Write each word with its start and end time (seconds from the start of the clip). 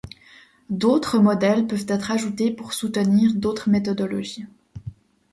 D'autres 0.71 1.19
modèles 1.19 1.67
peuvent 1.67 1.85
être 1.87 2.09
ajoutés 2.09 2.49
pour 2.49 2.73
soutenir 2.73 3.35
d'autres 3.35 3.69
méthodologies. 3.69 4.47